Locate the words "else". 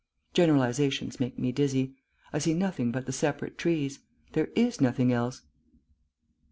5.13-5.43